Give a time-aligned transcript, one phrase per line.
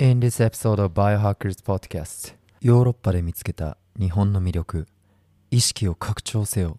[0.00, 4.86] In this episode of Biohackers Podcast ヨーロッパで見つけた日本の魅力
[5.50, 6.78] 意識を拡張せよ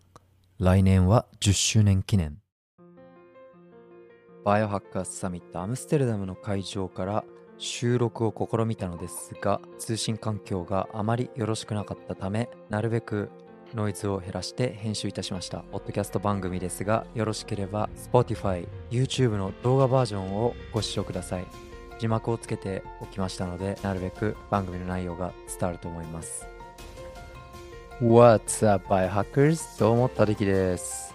[0.58, 2.38] 来年は10周年記念
[4.46, 7.26] バイオハッカーズサミットアムステルダムの会場から
[7.58, 13.30] 収録を試みたのですが通信環境があまりよろしくなかったためなるべく
[13.76, 15.60] ノイズを減らして編集いたしました。
[15.60, 21.69] ポッドキャスト番組ですが、よろしければ Spotify、YouTube の動画バージョンをご視聴ください。
[22.00, 26.48] 字幕をつけておきましたので、なるべく番組の内容が伝わると思います。
[28.02, 29.80] What's up, Biohackers?
[29.80, 31.14] どうも、たできです。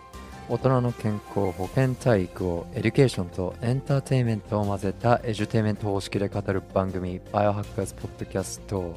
[0.51, 8.93] 大人の健康、保健体育を education とエンターテインメントを混ぜた edutainment 方式で語る番組 Biohackers Podcast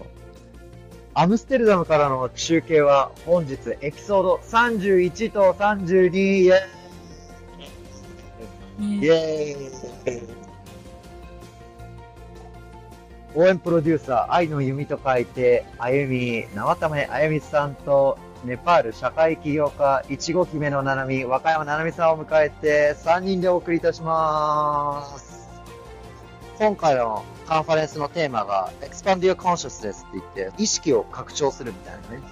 [1.14, 10.47] アムステルダムからの中継は本日エピソード31と32イエーイイエーイ
[13.38, 25.48] 応援プロデューサー、愛の弓と書いて、あゆみ、縄ためあゆみさんと、ネパール社会起業家、いちご姫のななみ、和歌山ななみさんを迎えて、3人でお送りいたします。
[26.58, 32.24] 今回のカンファレンスのテーマが、Expand Your Consciousness って言って、意識を拡張するみたいなね。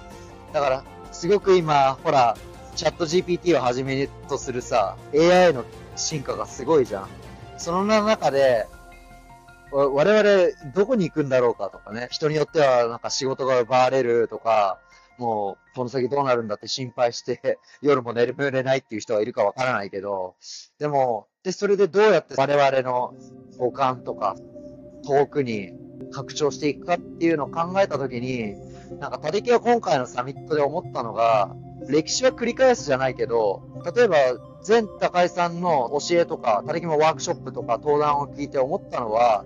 [0.52, 2.36] だから、すごく今、ほら、
[2.74, 7.08] チャット GPT をはじめとするさ、AI の進化がすごいじゃん。
[7.58, 8.66] その中で、
[9.76, 14.80] 我々、どこに行くんだろうかとかね、人によってはなんか仕事が奪われるとか、
[15.18, 20.36] もう、この先どうなるんだって心配して、 夜も寝れないっていう人はいるかわからないけど、
[20.78, 23.14] でも、で、それでどうやって我々の
[23.58, 24.36] 五感とか、
[25.06, 25.72] 遠くに
[26.12, 28.54] 拡張していくかっていうのを考えたときに、
[28.98, 31.54] なんか、他力は今回のサミットで思ったのが、
[31.88, 33.62] 歴史は繰り返すじゃないけど、
[33.94, 34.16] 例えば、
[34.66, 39.44] 前高井さんの教えとか、他力もワークショップとか登壇を聞いて思ったのは、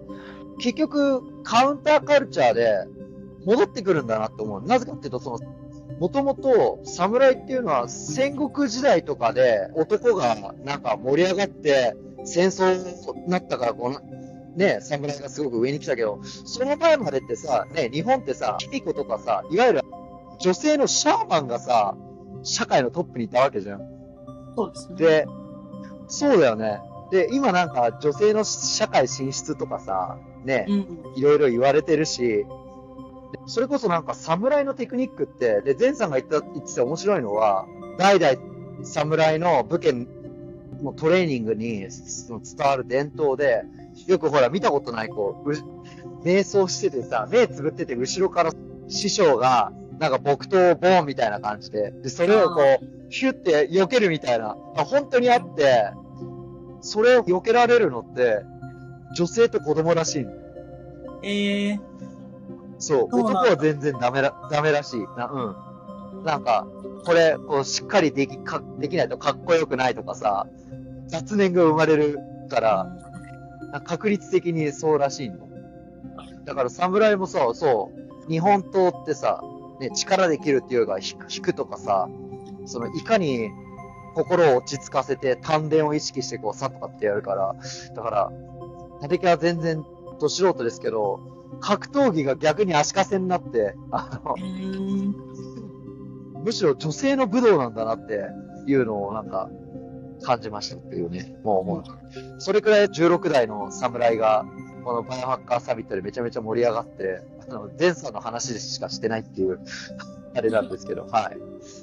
[0.59, 2.85] 結局、カウンターカルチャーで
[3.45, 4.63] 戻ってくるんだなって思う。
[4.63, 5.39] なぜかっていうと、その、
[5.99, 11.95] もともと侍っていうのは戦国時代とかで男がなんか盛り上がって
[12.25, 14.01] 戦争になったからこの
[14.57, 19.81] ね、侍がすごく上に来たけど、その前までってさ、ね、日本ってさ、卑弥呼とかさ、いわゆる
[20.41, 21.95] 女性のシャーマンがさ、
[22.43, 23.81] 社会のトップにいたわけじゃん。
[24.57, 24.97] そうですね。
[24.97, 25.27] で、
[26.09, 26.81] そうだよね。
[27.11, 31.13] で、今なんか女性の社会進出とかさ、ね、うん。
[31.17, 32.47] いろいろ言われてるし、
[33.47, 37.67] それこそなんか侍のテクニックって、で、前さんが言った、言ってて面白いのは、
[37.99, 38.37] 代々
[38.85, 39.93] 侍の武家
[40.83, 41.91] のトレーニングに伝
[42.59, 43.63] わる伝統で、
[44.07, 45.55] よくほら見たことないこう、う
[46.25, 48.53] 瞑想しててさ、目つぶってて後ろから
[48.89, 55.93] 師匠が、なんか木刀をボーンみたいな感じで、で、それをこう、ヒュって避けるみたいな、あ本当にあって、
[56.81, 58.41] それを避けられるのって、
[59.15, 60.33] 女性と子供らしいの。
[61.23, 61.81] ええ
[62.79, 65.01] そう、そう男は全然ダメら、ダメらしい。
[65.19, 66.25] な、うん。
[66.25, 66.67] なんか、
[67.05, 70.47] これ、こう、しっかりでき、か、できないとかっこよくないとかさ、
[71.09, 72.19] 雑念が生まれる
[72.49, 72.87] から、
[73.73, 75.47] か確率的にそうらしいの。
[76.47, 77.93] だから侍もさ、そ
[78.27, 79.43] う、日本刀ってさ、
[79.81, 82.09] ね、力で切るっていうか、引くとかさ、
[82.67, 83.51] その、いかに
[84.15, 87.57] 心を落ち着かせて丹田を意識してこう、さっとかってやるから、
[87.95, 88.33] だから、
[89.03, 89.83] 立木は全然、
[90.21, 91.21] ど素人ですけど、
[91.61, 94.35] 格闘技が逆に足かせになって、あの。
[96.45, 98.21] むしろ女性の武道なんだなって
[98.67, 99.51] いうのをなんか
[100.23, 101.35] 感じましたっていうね。
[101.45, 101.85] もうもう、
[102.39, 104.45] それくらい16代の侍が、
[104.81, 109.61] このバイオハッカーサミットでめちゃめちゃ盛り上がって、あの、前さんの話しかしてないっていう、
[110.35, 111.39] あれなんですけど、はい。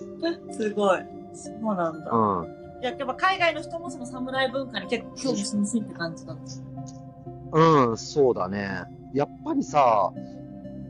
[0.53, 0.99] すごい。
[1.33, 2.11] そうなんだ。
[2.11, 2.81] うん。
[2.81, 6.63] いや、やっぱ海外の人もその侍文化に結構興味津々って感じなんです。
[7.51, 8.83] うん、そうだね。
[9.13, 10.11] やっぱりさ、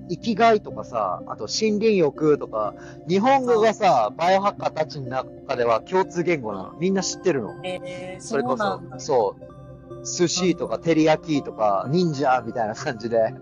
[0.10, 2.74] 生きがいとかさ、あと森林浴とか、
[3.08, 6.74] 日本語がさ、バイオハッカーたちの中では共通言語なの。
[6.80, 7.54] みんな知ってるの。
[7.64, 8.82] ええそれこそ。
[8.98, 9.57] そう、
[10.04, 13.34] 寿司とか照り焼きとか、忍者みたいな感じで、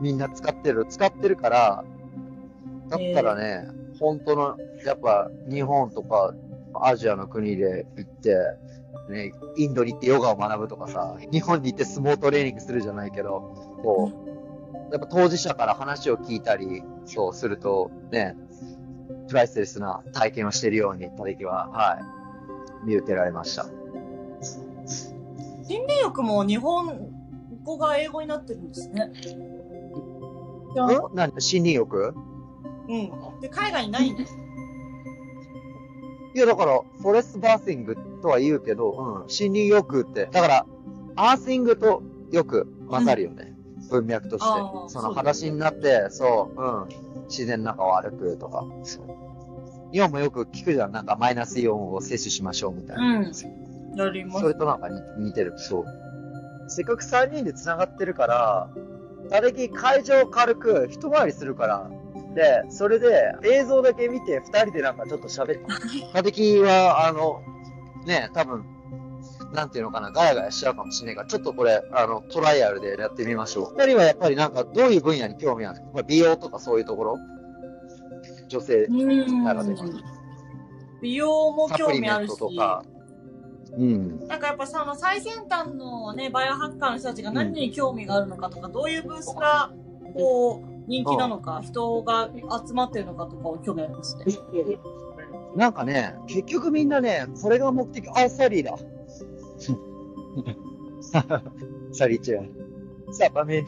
[0.00, 1.84] みんな使ってる、使ってるから、
[2.88, 3.68] だったらね、
[3.98, 6.34] 本当の、やっぱ日本とか
[6.80, 8.36] アジアの国で行って、
[9.10, 13.40] ね、インドに行ってヨガを学ぶとかさ、日本に行って相撲トレーニングするじゃないけど、
[13.82, 18.36] こう、やっぱ当事者から話を聞いたり、そうすると、ね、
[19.28, 21.98] プライスレスな体験をしているように、たきは、は
[22.84, 23.66] い、見受けられました。
[25.68, 27.10] 心霊浴も日本
[27.62, 29.12] 語が英語になってるんですね。
[30.74, 31.30] いやん何？
[31.32, 32.14] 森林浴？
[32.88, 32.92] う
[33.36, 33.40] ん。
[33.40, 34.34] で、海外にないんです。
[36.34, 40.66] いや、だから、フォレストバーシングとは言うけど、うん、森林浴って、だから、
[41.16, 43.54] アーシングと浴、混ざるよね。
[43.90, 44.88] 文脈としてあー。
[44.88, 47.24] そのそうだ裸足になって、そう、うん。
[47.26, 48.64] 自然の中を歩くとか。
[48.84, 49.04] そう
[49.92, 50.92] イオンもよく聞くじゃん。
[50.92, 53.02] なんかマイナスイオンを摂取しましょうみたいな。
[53.20, 53.34] うん。
[54.04, 54.54] やりますそれ。
[54.54, 55.54] となんか似似てる。
[55.56, 55.84] そう。
[56.68, 58.68] せっかく3人で繋がってるから、
[59.30, 61.90] 誰き会場軽く一回りするから、
[62.34, 65.60] で、それで映像だけ見て2人でなんかちょっと喋って。
[66.14, 67.40] 誰きは、あの、
[68.06, 68.64] ね、多分、
[69.52, 73.74] なんていうのかな、ガヤガヤしちゃうかもしれないから、ちょっとこれ、あの、トライアルでやってみましょう。
[73.78, 75.80] 二人はやっぱりなんか、どういう分野に興味ある？
[75.94, 77.18] まあ美容とかそういうところ？
[78.48, 79.84] 女性、うんならでは
[81.02, 82.82] 美容もサプリメン興味あるし、トとか。
[83.76, 84.26] うん。
[84.28, 89.70] なんかやっぱその最先端のね、バイオハッカーの人たちが何に興味があるのかとか、どういうブースが、
[90.14, 92.30] こう、人気なのか、人が
[92.66, 94.24] 集まってるのかとかを興味ありますね。
[95.54, 98.76] なんかね、結局みんなね、それが目的、あ、サリーだ。
[101.92, 103.12] サリーチェア。
[103.12, 103.66] さあ、バメン。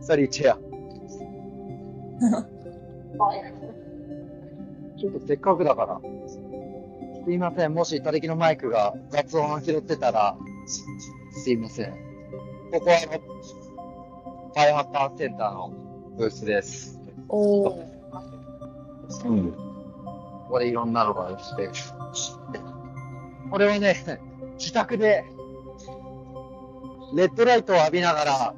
[0.00, 0.58] サリーチェア。
[4.98, 6.00] ちょっとせっかくだから。
[7.24, 7.74] すいません。
[7.74, 10.36] もし、他力のマイクが雑音を拾ってたら、
[11.32, 11.90] すいません。
[12.70, 15.72] ここは、あの、ファイアハッカーセンターの
[16.16, 17.00] ブースです。
[17.28, 17.84] おー。
[19.26, 19.52] うん。
[19.52, 19.58] こ
[20.50, 21.70] こでいろんなのがあって。
[23.50, 23.96] これはね、
[24.58, 25.24] 自宅で、
[27.14, 28.54] レッドライトを浴びながら、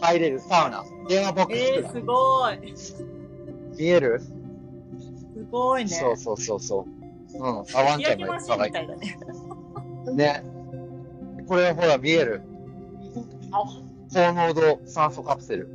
[0.00, 0.84] 入れるサウナ。
[1.08, 2.74] 電話ボックスえー、すごい。
[3.78, 4.20] 見える？
[4.20, 4.31] す
[5.52, 5.90] ごいね。
[5.90, 6.86] そうそうそうそ
[7.34, 7.38] う。
[7.38, 7.44] うん。
[7.44, 8.96] あ、ワンちゃん焼きがいっぱいね。
[10.14, 10.44] ね。
[11.46, 12.42] これはほら見える。
[14.12, 15.68] 高濃度酸素カプセル。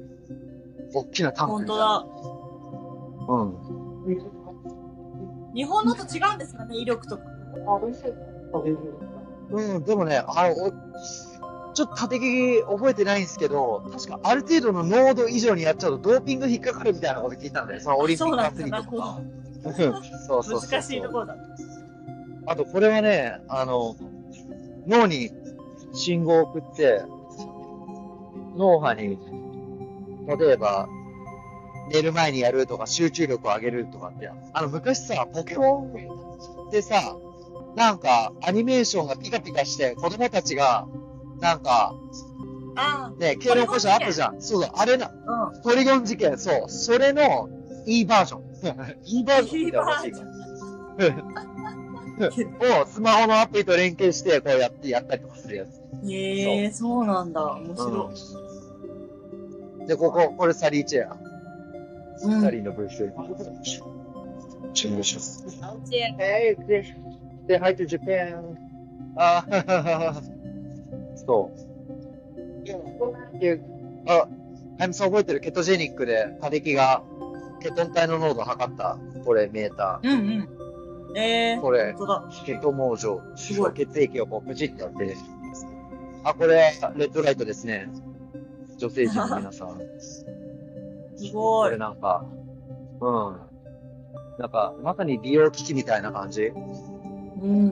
[0.93, 1.77] 大きなタンク本当。
[1.77, 2.05] だ。
[3.29, 3.67] うん。
[5.53, 7.23] 日本のと違うんですかね、威力とか。
[9.49, 10.71] うん、でもね、あの、お
[11.73, 17.81] ちょっと縦聞き覚えてないんですけど、確かある程度の濃度以上にやっちゃうとドーピング引っかかるみたいなこと聞いたんだよ。
[17.81, 19.19] そのオリンピックアスリートとか。
[19.67, 20.69] うんそうそうそう。
[20.69, 21.35] 難しいところだ。
[22.47, 23.95] あと、これはね、あの、
[24.87, 25.31] 脳に
[25.93, 27.03] 信号を送って、
[28.55, 29.19] 脳波に、
[30.27, 30.87] 例えば、
[31.91, 37.15] 寝る前にやるとか、集中力を上げるとかって、あの、昔さ、ポケモンってさ、
[37.75, 40.87] なんか、アニメーションがピカピカして、子供たちが、
[41.39, 41.93] なんか、
[42.75, 44.41] あね、経路起こしあったじゃん。
[44.41, 45.61] そうだ、あれな、あ、うん。
[45.61, 46.69] ポリゴン事件、そう。
[46.69, 47.49] それの、
[47.85, 48.46] いいバージョン。
[49.05, 50.27] いいバージョン欲しいから。
[52.81, 55.79] をスマホのアプリと連携して、こうやってやったりとかするやつ。
[56.09, 57.53] へえ、そうなんだ。
[57.53, 58.11] 面白
[59.87, 61.13] で、ここ、これサリーチェア。
[61.13, 61.17] い。
[62.23, 62.41] うん。
[62.41, 63.13] サリーのブース。
[64.73, 65.45] 注文します。
[65.89, 66.55] で Hey,
[67.47, 68.55] say hi to Japan.
[69.15, 69.45] あ
[71.15, 71.57] そう。
[73.39, 73.59] で
[74.07, 74.27] あ、
[74.79, 75.39] あいつ覚えてる？
[75.39, 77.03] ケトジェニックで、過激が、
[77.59, 81.17] ケトン体の濃度を測った、これメータうんうん。
[81.17, 81.57] えー。
[81.57, 81.95] ー、これ。
[82.45, 83.21] ケト網状。
[83.35, 85.15] すごい血液をこう、プチッとやって。
[86.23, 87.89] あ、これ、レッドライトですね。
[88.77, 89.79] 女性陣の皆さん。
[89.97, 90.25] す
[91.33, 91.77] これごい。
[91.79, 92.25] なんか、
[93.01, 93.37] うん。
[94.37, 96.51] なんか、まさに美容機器みたいな感じ
[97.41, 97.71] うん。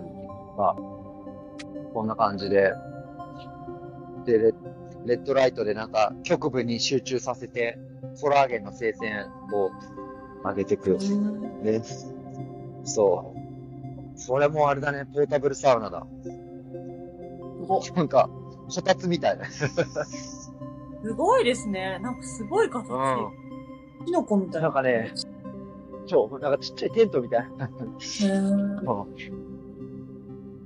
[1.94, 2.74] こんな感じで。
[4.26, 4.54] で、レ
[5.06, 7.78] レッドライトでなんか、局部に集中させて、
[8.22, 9.72] コラーゲンの生成を
[10.44, 10.98] 上げてくる。
[11.00, 11.82] うんね。
[12.84, 14.20] そう。
[14.20, 16.06] それもあれだね、ポータブルサウナだ。
[17.96, 18.30] なんか、
[18.68, 19.46] こたつみたいな。
[19.46, 19.72] す
[21.16, 22.00] ごいですね。
[22.02, 22.88] なんかすごい形。
[24.06, 24.68] キノコみたいな。
[24.68, 25.12] なんかね、
[26.06, 27.70] 超、なんかちっちゃいテントみたいな。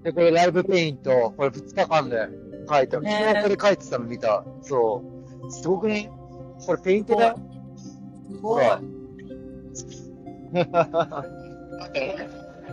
[0.03, 2.27] で、これライブペイント、これ2日間で
[2.69, 4.45] 書いて、昨日これ書いてたの見た。
[4.61, 5.03] そ
[5.43, 5.51] う。
[5.51, 6.11] すごくね？
[6.65, 7.39] これペイントだよ。
[8.31, 8.65] すごい。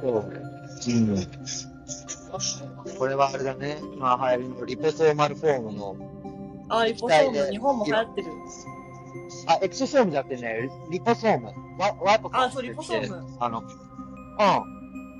[0.00, 0.32] そう。
[0.88, 1.16] うん。
[2.98, 3.78] これはあれだね。
[3.98, 5.96] まあ流行りのリポソーマルフォームの、
[6.68, 8.28] あ、リポソーム、日本も流行ってる。
[9.46, 11.52] あ、エクソソームじゃなくてね、リポソーム。
[11.78, 13.66] ワワイポあそうリポソームあの、うん。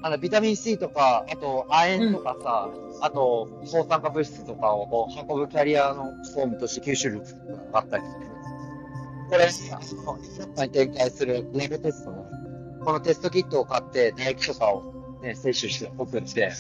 [0.03, 2.69] あの、ビタミン C とか、あと、亜鉛とかさ、
[3.01, 7.25] あと、抗酸化物質とかをこう運ぶキャリアのフォームとして吸収力
[7.73, 8.36] があったりする。
[9.31, 12.27] これ、さ、ヨーロッパに展開するレブテストの、
[12.85, 16.51] このテストキットを買って、唾液とかをね、摂取して、送って、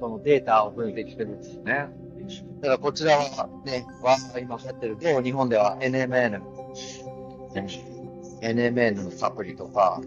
[0.00, 1.88] そのデータを分析してるんですよね。
[2.60, 6.40] だからこちらはね、は今流行ってると、日本では NMN、
[8.42, 10.00] NMN のサプリとか、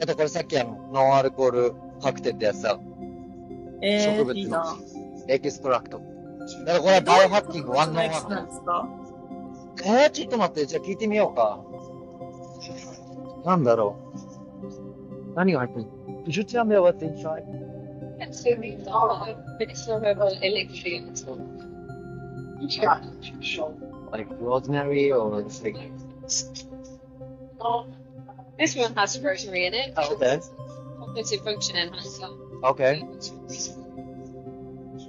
[0.00, 2.78] あとこれさっきあの、ノンアルコールカクテルってやつだ。
[3.82, 4.62] えー、植物の。
[5.28, 6.00] extract。
[6.66, 8.88] だからこれは biohacking one-o-one なんですか？
[9.83, 11.59] えー、ちょっと待って、じゃあ聞いてみようか。
[13.45, 15.35] なんだろう。
[15.35, 15.85] 何が入ってる
[16.25, 17.45] Could you tell me what's inside?
[18.19, 21.03] It's really dark, but it's not about electric.
[24.11, 25.77] Like rosemary or it's like...
[28.57, 29.93] This one has rosemary in it.
[29.95, 30.39] Oh, okay.
[30.99, 32.27] Cognitive function enhancer.
[32.63, 33.03] Okay.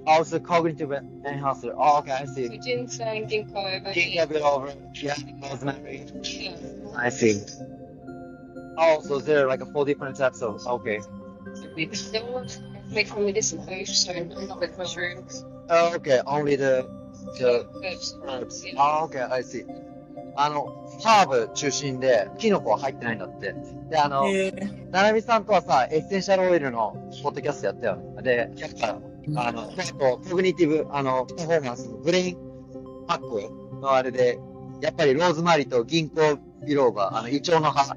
[0.06, 1.74] Also cognitive enhancer.
[1.76, 2.48] Oh, okay, I see.
[2.48, 6.06] So ginseng, ginkgo, Ginkgo biloba, yeah, rosemary.
[6.22, 6.56] Yeah.
[6.96, 7.40] I see.
[8.76, 11.00] Oh, so there are like four different types of, okay.
[11.76, 12.46] With still
[12.90, 15.44] made from medicinal herbs, so not with mushrooms.
[15.68, 16.88] Oh, okay, only the,
[17.38, 18.16] the Herbs.
[18.26, 18.64] herbs.
[18.64, 18.74] Yeah.
[18.78, 19.66] あ、OK, I see.
[20.40, 23.56] あの、ハーブ中心で、キノコは入ってないんだって。
[23.90, 28.22] で、あの、えー、ななみさんとはさ、エッセンシャルオイルのポッドキャストやったよね。
[28.22, 29.00] で、やっぱ、
[29.35, 32.37] あの、結構、 cognitive、あの、パフォーマンスのブレイン
[33.07, 34.39] ハックのあれで、
[34.81, 37.95] やっぱりローズマリーと ginkgo biloba、あの、イチョウの葉。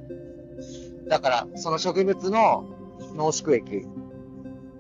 [1.09, 2.64] だから、その植物の
[3.14, 3.87] 濃縮液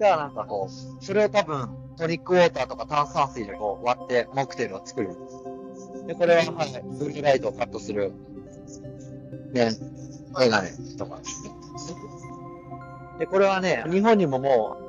[0.00, 5.16] がなんかこう、それを多分、トニックウォーターとか炭酸水でこう割ってモクテルを作る。
[6.06, 8.12] で、これは、はい、ブルーライトをカットする、
[9.52, 9.70] ね、
[10.38, 11.20] メガネとか。
[13.18, 14.85] で、これはね、日本にももう、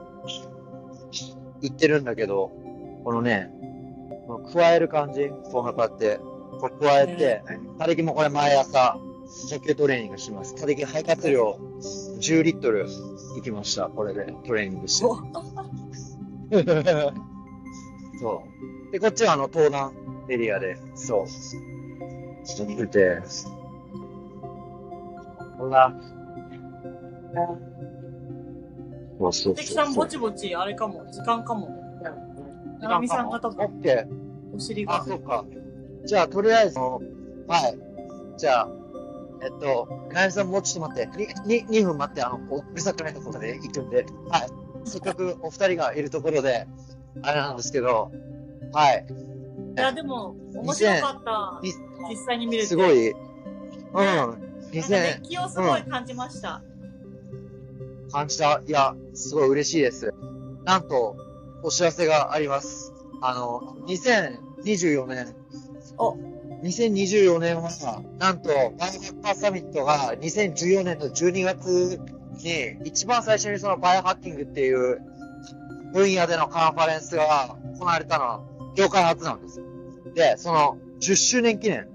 [1.61, 2.51] 売ってるんだけど、
[3.03, 3.51] このね、
[4.27, 6.19] この加える感じ、こうやって、
[6.59, 7.43] こう加えて、
[7.77, 8.97] 他力もこれ毎朝、
[9.49, 10.55] 呼吸トレーニングします。
[10.55, 11.59] 他力肺活量
[12.19, 12.87] 10リットル
[13.35, 13.87] 行きました。
[13.87, 15.05] これでトレーニングして。
[15.05, 15.15] お
[18.19, 18.43] そ
[18.89, 18.91] う。
[18.91, 19.93] で、こっちはあの、東南
[20.29, 21.27] エリアで、そう。
[22.45, 23.21] ちょっと見て。
[25.57, 25.93] ほら。
[29.19, 31.69] そうそう関そうさんぼちぼち、あれかも、時間かも。
[32.79, 34.01] ななみさんが多オ分、ッケー。
[34.03, 34.05] あ、
[34.55, 35.03] お尻が。
[35.03, 35.45] そうか。
[36.05, 36.97] じゃあ、とりあえず、は
[38.35, 38.37] い。
[38.37, 38.69] じゃあ、
[39.41, 41.21] えっと、ななみさんもうちょっと待って。
[41.47, 44.05] に、に、2分待って、あの、こううるさくないところで行くんで。
[44.29, 44.47] はい。
[44.85, 46.67] せっかくお二人がいるところで、
[47.23, 48.11] あれなんですけど、
[48.73, 49.05] はい。
[49.75, 51.59] いや、でも、面白かった。
[51.61, 51.73] に
[52.09, 52.67] 実際に見れて。
[52.67, 53.11] すごい。
[53.11, 53.17] うん。
[53.95, 54.37] なんか
[54.71, 56.61] 熱2000気をすごい感じました。
[58.11, 58.61] 感じた。
[58.65, 60.13] いや、すごい嬉しいです。
[60.63, 61.15] なんと、
[61.63, 62.93] お知らせがあります。
[63.21, 65.35] あの、2024年。
[65.97, 66.15] お
[66.63, 71.99] 2024年は、なんと、バイオハッカーサミットが2014年の12月
[72.43, 75.01] に、一番最初にそのバイオハッキングっていう
[75.93, 78.41] 分野でのカンファレンスが行われたのは、
[78.75, 79.65] 業界初なんですよ。
[80.15, 81.87] で、その10周年記念、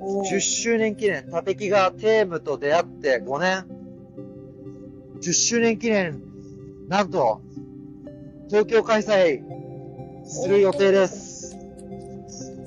[0.00, 3.81] お10周年記念、タテキがテームと出会って5年。
[5.22, 6.20] 10周年記念、
[6.88, 7.42] なんと、
[8.48, 9.40] 東京開催
[10.24, 11.50] する予定です。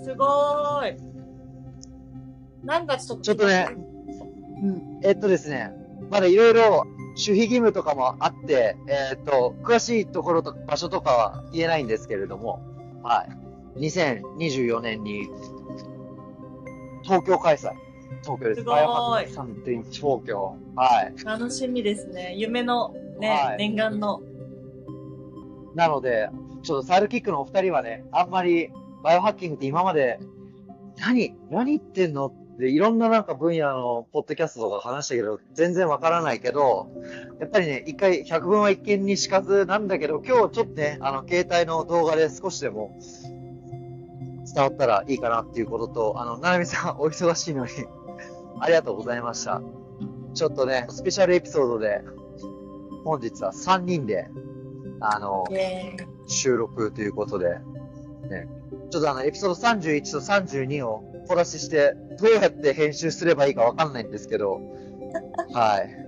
[0.04, 0.98] すごーい。
[2.64, 3.68] 何月とかちょっとね、
[4.64, 5.00] うん。
[5.04, 5.74] えっとですね、
[6.10, 6.86] まだいろいろ
[7.16, 12.62] 守秘義務とかもあって、えっと、詳しいところと場所とかは言えないんですけれども、
[13.04, 13.28] は
[13.78, 13.90] い。
[13.90, 15.28] 2024年に、
[17.04, 17.85] 東京開催。
[18.24, 18.62] 東京です。
[18.62, 20.58] すごーいバイオハックサミット in 東京。
[20.76, 21.26] はい。
[21.26, 22.34] 楽しみですね。
[22.36, 24.22] 夢のね、はい念願の。
[25.76, 26.30] なので、
[26.64, 28.72] ちょっとサイドキックのお二人はね、あんまり
[29.04, 30.20] バイオハッキングって今まで、
[30.98, 36.88] 何何言ってんのっていろんななんか分野のポッドキャストとか話したけど、全然わからないけど、
[37.40, 42.98] やっぱりね、一回、百分は一見にしかずなんだけど、今日ちょっとね、あの、携帯の動画で少しでも
[44.54, 47.72] 伝わったらいいかなっていうことと、あの、ななみさんお忙しいのに、
[48.60, 49.62] ありがとうございました。
[50.34, 52.02] ちょっとね、スペシャルエピソードで、
[53.04, 54.28] 本日は3人で、
[55.00, 55.46] あの。
[56.28, 57.60] 収録ということで、
[58.30, 58.48] ね、
[58.90, 64.62] ちょっとあの、エピソード31と32を小出しして、どうやって編集すればいいかわかんないんですけど、
[65.54, 66.06] はい。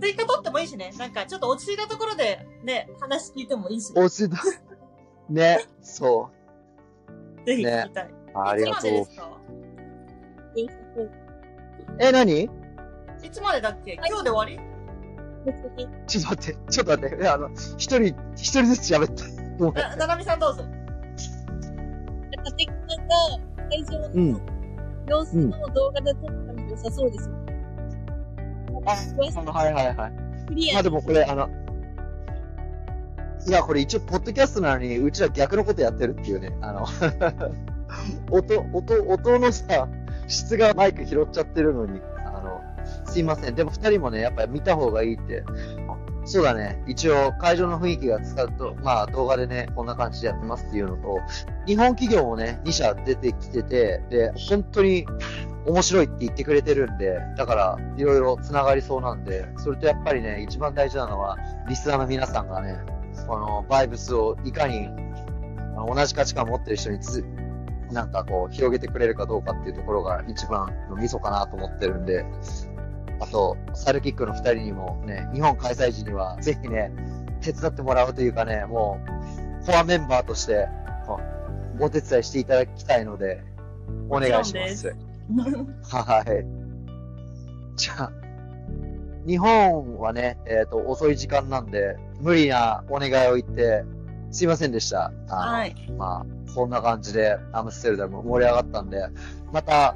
[0.00, 0.92] 追加取ってもいいしね。
[0.98, 4.02] なんか、ちょっと落ち着いたところで、ね、話聞いてもいいし、ね。
[4.02, 4.38] 落ちた。
[5.28, 6.30] ね、そ
[7.46, 8.04] ぜひ聞きたい。
[8.06, 8.12] う。
[8.34, 9.04] ありがとういつまでで。
[9.04, 9.41] すか？
[11.98, 12.42] え、何？
[12.42, 13.94] いつまでだっけ？
[13.94, 14.72] 今日で終わり？
[16.06, 18.02] ちょっと待って、ちょっと待って、いやあの、一人、
[18.36, 19.24] 一人ずつ喋って。
[19.58, 19.84] ごめん。
[19.84, 20.64] な、ななみさんどうぞ。
[22.44, 23.14] カテキさんが
[23.70, 24.40] 会場うんの
[25.08, 27.34] 様子の動画で撮ったの良さそうですよ。
[28.86, 28.92] あ、
[29.40, 30.12] あの、はいはいはい。
[30.48, 31.48] クリアまあでもこれ、あの、
[33.46, 36.56] いや、これ一応、ポッドキャストなのに、うちら逆のことやってるっていうね。
[36.60, 36.86] あの、
[38.30, 39.88] 音、音、音のさ、
[40.26, 42.60] 質がマイク拾っちゃってるのに、あの、
[43.06, 43.54] すいません。
[43.54, 45.44] でも二人もね、やっぱり見た方がいいって、
[46.24, 46.82] そうだね。
[46.86, 51.18] 一応、会場の雰囲気が使うと、まあ、動画でね、こんな感じでやってますっていうのと、
[51.66, 55.04] 日本企業もね、2社出てきてて、で、本当に
[55.66, 61.36] 面白いって言ってくれてるんで、だから、いろいろ繋がりそうなんで、それとやっぱりね、一番大事なのは、
[61.68, 62.78] リスナーの皆さんがね、
[63.26, 64.88] このバイブスをいかに、
[65.92, 67.24] 同じ価値観を持ってる人につ、
[67.92, 72.24] なんかこう、広げてくれるかどうかっていうところが一番のミソかなと思ってるんで、
[73.20, 76.92] あと、サルキックの二人にもね、日本開催時にはぜひね、
[77.40, 79.00] 手伝ってもらうというかね、も
[79.62, 80.68] う、コアメンバーとして、
[81.78, 83.42] お手伝いしていただきたいので、
[84.08, 84.94] お願いします。
[85.90, 86.62] はい。
[87.76, 88.12] じゃあ、
[89.26, 93.84] 日本はね、えっ、と、遅い時間なんで、無理なお願いを言って、
[94.32, 95.12] すいませんでした。
[95.28, 95.74] あのはい。
[95.98, 99.06] まあ、そんな感じでアムステルダム盛り上がったんで、
[99.52, 99.94] また、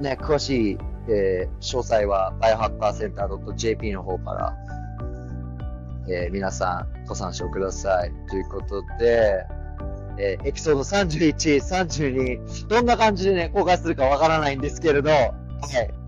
[0.00, 4.56] ね、詳しい、えー詳細は、バイオハッカーセンター .jp の方から、
[6.08, 8.12] えー皆さんご参照ください。
[8.28, 9.44] ということで、
[10.18, 15.32] えーエピソード31、32、どんな感じでね、公開するかわからないんですけれど、はい。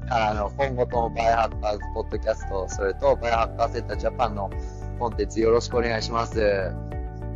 [0.09, 4.51] あの、今後ともバイオハッカーズポッドキャスト、それとバイオハッカーセンタージャパンの
[4.99, 6.73] コンテンツよろしくお願いします。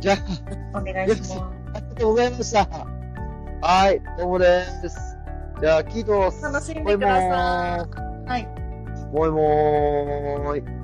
[0.01, 0.15] じゃ
[0.73, 1.33] あ、お願いします。
[1.33, 2.67] ありがとうございました。
[3.61, 4.97] はい、どうもです。
[5.61, 6.41] じゃあ、キートス。
[6.41, 7.87] 楽しんでくださ
[8.25, 8.27] い。
[8.27, 8.47] はい。
[9.13, 10.80] もいもーい。